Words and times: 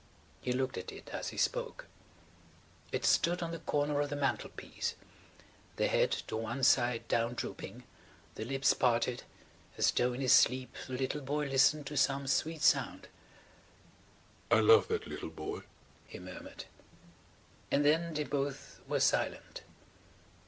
He 0.41 0.51
looked 0.51 0.79
at 0.79 0.91
it 0.91 1.09
as 1.09 1.29
he 1.29 1.37
spoke. 1.37 1.85
It 2.91 3.05
stood 3.05 3.43
on 3.43 3.51
the 3.51 3.59
corner 3.59 4.01
of 4.01 4.09
the 4.09 4.15
mantelpiece; 4.15 4.95
the 5.75 5.85
head 5.87 6.09
to 6.25 6.37
one 6.37 6.63
side 6.63 7.07
down 7.07 7.35
drooping, 7.35 7.83
the 8.33 8.43
lips 8.43 8.73
parted, 8.73 9.21
as 9.77 9.91
though 9.91 10.13
in 10.13 10.21
his 10.21 10.33
sleep 10.33 10.73
the 10.87 10.97
little 10.97 11.21
boy 11.21 11.45
listened 11.45 11.85
to 11.85 11.97
some 11.97 12.25
sweet 12.25 12.63
sound.... 12.63 13.09
"I 14.49 14.59
love 14.61 14.87
that 14.87 15.05
little 15.05 15.29
boy," 15.29 15.59
he 16.07 16.17
murmured. 16.17 16.65
And 17.69 17.85
then 17.85 18.15
they 18.15 18.23
both 18.23 18.79
were 18.87 19.01
silent. 19.01 19.61